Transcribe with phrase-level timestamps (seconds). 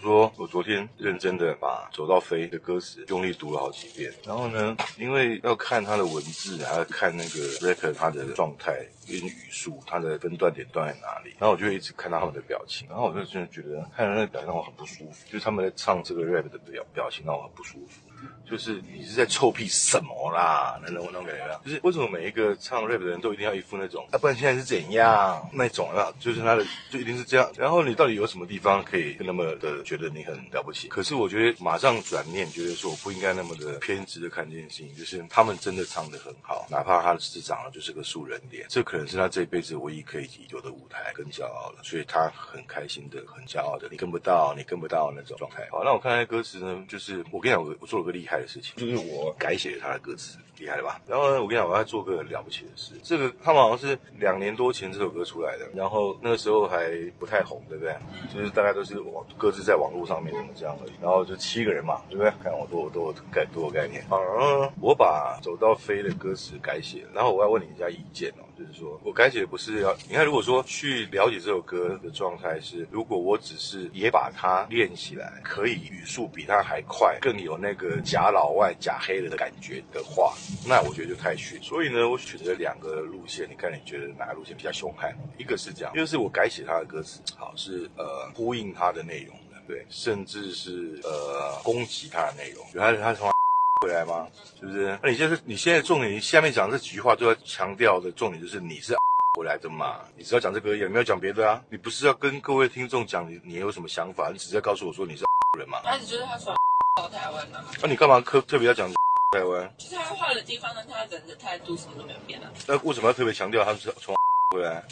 [0.00, 8.72] 说我昨天认真的把《走到飞》的歌词用力读了好几遍，然后呢，因为要看他的文字，还要看那个 rapper 他的状态
[9.06, 18.00] 跟语速，他的分段点断在哪里，然后我就一直看到他们的表情，然后我就真的觉得看到那个表情让我很不舒服，就是他们在唱这个 rap 的表表情让我很不舒服。
[18.48, 20.78] 就是你是在臭屁什么啦？
[20.82, 24.18] 那种那种感觉，就是为什么每一个唱 rap 的人都一定要一副那种啊？
[24.18, 26.12] 不然现在是怎样那种啊？
[26.18, 27.50] 就是他的就一定是这样。
[27.56, 30.88] 然后你到底有什么地方可以那么的觉得你很了不起？
[30.88, 34.94] 可是我觉得马上转念，觉得说我不应该那么的偏执的看这件事情。
[34.96, 41.80] 就是他们真的唱的很好，哪怕他是长得就是个素人脸，这可能是他这辈子唯一可以有的舞台跟骄傲了。
[41.84, 43.86] 所以他很开心的，很骄傲的。
[43.90, 45.68] 你跟不到，你跟不到那种状态。
[45.70, 51.00] 好，那我看那歌词呢，就是我跟你讲，我我做了个个厉害的事情，就是我改写了他的歌词，厉害了吧？
[51.06, 52.92] 然后呢，我跟你讲，我要做个了不起的事。
[53.02, 57.94] 这个他们好像是两年多前这首歌出来的，然后那个时候还不太红，对不对？
[58.34, 60.92] 就是大家都是网各自在网络上面怎么这样而已。
[61.00, 62.32] 然后就七个人嘛，对不对？
[62.42, 64.04] 看我多多概多概念。
[64.08, 68.44] 好，然后我把走到飞的歌词改写，然后我要问你一下意见哦。
[68.60, 80.34] 就是说我改写不是要你看，如果说去了解这首歌的状态是，如果我只是也把它练起来，可以语速比它还快，更有那个假老外假黑人的感觉的话，
[80.66, 81.60] 那我觉得就太逊。
[81.62, 85.16] 所以呢，我选择两个路线，你看你觉得哪个路线比较凶悍？
[85.38, 93.30] 一个是这样，一个是我改写他的歌词，好是呃呼应他的内容的，对，甚至是呃攻击他的内容，原来他从。
[93.82, 94.28] 回来吗？
[94.60, 94.98] 是不是？
[95.02, 98.94] 那你就是你现在重点，你下面讲这几句话都要强调的重点就是你是
[99.38, 100.00] 回来的嘛？
[100.18, 101.64] 你只要讲这个，也没有讲别的啊？
[101.70, 104.28] 你不是要跟各位听众讲你你有什么想法？
[104.30, 105.24] 你只是要告诉我说你是
[105.58, 105.80] 人嘛？
[105.82, 106.54] 他只是他从
[107.00, 107.62] 到台湾的。
[107.82, 108.90] 那你干嘛特特别要讲
[109.32, 109.72] 台湾？
[109.78, 112.50] 其实他换的地方呢，他人的态度什么都没有变啊。
[112.66, 114.14] 那为什么要特别强调他是从
[114.50, 114.84] 回来？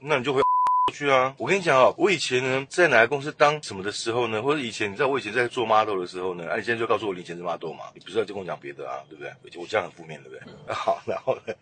[0.00, 0.42] 那你就回。
[0.92, 1.34] 去啊！
[1.38, 7.86] 我跟你讲哦，我以前呢在哪个公司当什么的时候呢，或者以前你知道我以前在做 model 的时候呢，啊，你现在就告诉我你以前是 model 嘛？
[7.94, 9.32] 你不是要跟我讲别的啊，对不对？
[9.60, 10.54] 我这样很负面，对不对？
[10.74, 11.54] 好，然后呢，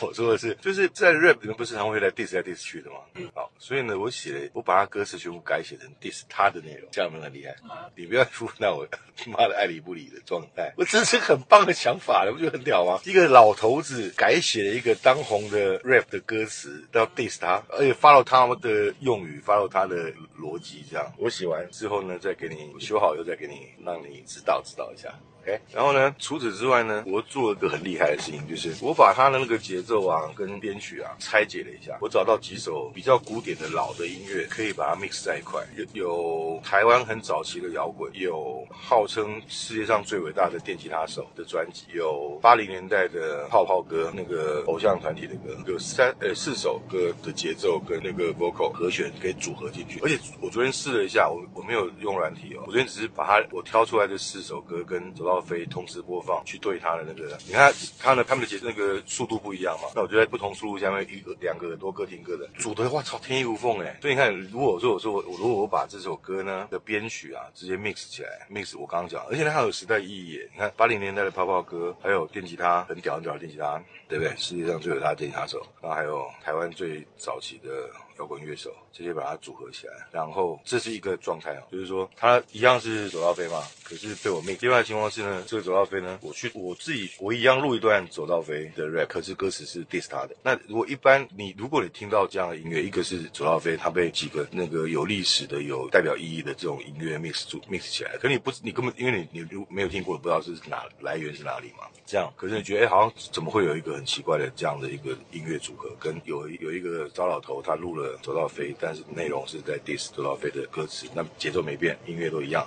[0.00, 2.96] 我说的是就是在 rap 里面不是常会来 diss 来 diss 去的嘛？
[3.34, 7.54] 好，所以呢，我写了，我把他歌词全部改写成 diss 他的内容，这样有没有很厉害？
[7.96, 8.86] 你不要说那我
[9.26, 13.00] 妈的爱理不理的状态，我真是很棒的想法了，不觉得很屌吗？
[13.04, 18.68] 一个老头子改写了一个当红的 rap 的歌词，要 diss 他，而且发了他们的
[19.00, 19.56] 用语，发。
[19.56, 25.08] 到他的逻辑，这样我写完之后呢，再给你修好，又再给你，让你指导指导一下。
[25.46, 35.64] OK，然后呢，除此之外呢，我做了个很厉害的事情，就是我把他的那个节奏啊跟编曲啊拆解了一下，我找到几首比较古典的老的音乐，可以把它 mix 在一块。
[35.76, 50.00] 有有台湾很早期的摇滚，有号称世界上最伟大的电吉他手的专辑，有八零年代的泡泡歌，那个偶像团体的歌，有三呃四首歌的节奏跟那个 vocal 和弦可以组合进去。
[50.00, 55.35] 而且我昨天试了一下，我我没有用软体哦，我昨天只是把它我挑出来的四首歌跟走到。
[55.40, 59.88] 飞同时播放去对它的那个，你看它呢，他们的节那个速度不一样嘛？
[59.94, 63.98] 那我就在不同速度下面一个两个耳朵各听各的组的话，操天衣无缝哎！
[64.00, 70.50] 所以你看，如果说我说我如果我把这首歌呢的编曲啊直接 mix 起来，mix 我刚刚讲，而且它还有时代意义耶。
[70.52, 74.34] 你看八零年代的泡泡歌，还有电吉他很屌很屌的电吉他，对不对？
[74.36, 77.70] 世界上最有他的电吉他手，然后还有台湾最早期的。
[78.18, 84.56] 摇滚乐手直接把它组合起来，然后这是一个状态哦，就是说他一样是走到飞嘛，可是被我命。
[84.62, 90.36] 另外的情况是，这个走到飞呢，我去我自己我一样录一段走到飞的 rap，可是歌词是 diss 他的。
[90.42, 101.86] 那如果一般你如果你听到这样的音乐，一个是走到飞，它被几个那个有历史的、有代表意义的这种音乐 mix 组 mix 起来，可你不你根本因为你你如没有听过，不知道是哪来源是哪里嘛？
[102.06, 108.74] 这样，可是你觉得哎，好像怎么会有一个很奇怪的这样的一个音乐组合，跟有有一个糟老头他录了走到飞。
[108.78, 112.66] 但是内容是在 diss 走到飞的歌词，那节奏没变，音乐都一样。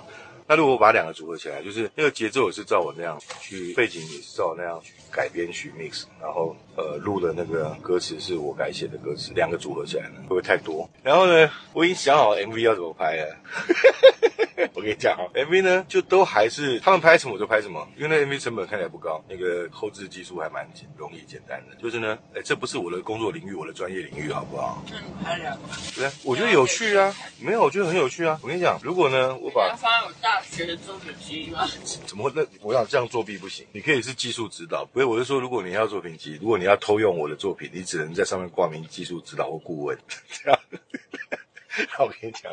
[0.50, 10.90] 那如果把两个组合起来，就是那个节奏也是照我那样去，背景也是照我那样去改编曲 mix，然后呃录的那个歌词是我改写的歌词，两个组合起来呢会不会太多？
[11.04, 13.36] 然后呢，我已经想好 MV 要怎么拍了。
[14.74, 21.76] 我跟你讲啊，MV 呢就都还是他们拍什么我就拍什么，因为那 MV 成本看起来不高，那个后置技术还蛮简容易简单的。
[21.76, 24.82] 就是呢，哎，这不是我的工作领域，我的专业领域，好不好？
[24.90, 25.68] 那你拍两个？
[25.96, 28.38] 对，我觉得有趣啊，没有，我觉得很有趣啊。
[28.42, 31.66] 我跟你讲，如果呢，我把发我大学的作品集吗？
[32.06, 32.32] 怎么会？
[32.34, 35.06] 那我想这样作弊不行，你可以是技术指导，不是？
[35.06, 39.98] 我是说，如果你要作品集，如果你要偷用我的作品，你只能在上面挂名技术指导或顾问
[40.30, 40.60] 这样。
[41.98, 42.52] 那我跟你讲。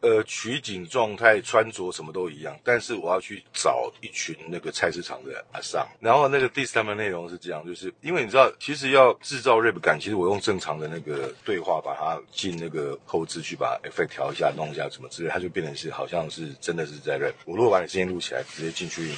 [0.00, 17.34] 呃取景状态、穿着什么都一样，但是我要去找一群那个菜市场的阿桑，然后那个 diss 他们内容是这样，就是因为你知道，其实要制造 rap 感，其实我用正常的那个对话把它进那个后置去把 effect 调一下、弄一下什么之类，它就变成是好像是真的是在 rap。
[17.44, 19.10] 我如果把你声音录起来，直接进去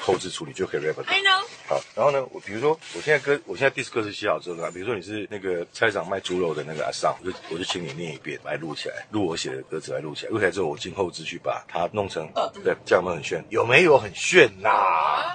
[0.00, 1.04] 后置处理就可以 rap 到。
[1.04, 1.44] I know。
[1.66, 12.28] 好，然后呢，我比如说，我现在歌，我现在 diss 歌词写好之后呢，比如说你是那个菜市场卖猪肉的那个阿桑，我就我就请你念一遍，来录起来，录我写的歌词来录起来，录起来之后我进后置去把它弄成，
[12.64, 13.44] 对，这样有没有很炫？
[13.50, 15.34] 有没有很炫呐、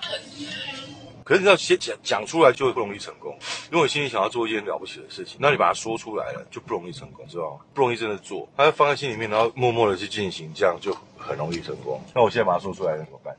[1.24, 3.38] 可是你知道，先讲讲出来就不容易成功。
[3.70, 7.60] 如果你心里想要做一件了不起的事情，那你把它说出来了，就不容易成功，知道吗？
[7.74, 12.02] 不容易真的做，它放在心里面，然后默默的去进行，这样就很容易成功。
[12.16, 13.36] 那我现在把它说出来了，怎么办？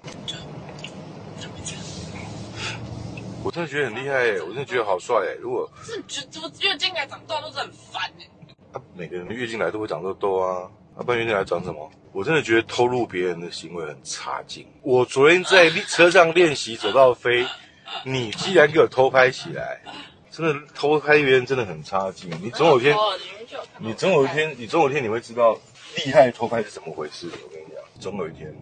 [3.42, 5.34] 我真的觉得很厉害耶，我真的觉得好帅耶！
[5.40, 8.28] 如果是觉我月经来长痘痘是很烦哎。
[8.72, 10.70] 啊，每个人月经来都会长痘痘啊，
[11.00, 11.90] 啊，不然月经来讲什么？
[12.12, 14.66] 我真的觉得偷录别人的行为很差劲。
[14.82, 17.46] 我昨天在车上练习走到飞，
[18.04, 19.80] 你既然给我偷拍起来，
[20.30, 22.30] 真的偷拍别人真的很差劲。
[22.42, 22.94] 你总有一天，
[23.78, 25.58] 你总有一天，你总有一天你会知道
[25.96, 27.30] 厉害偷拍是怎么回事。
[27.32, 28.54] 我跟你讲，总有一天。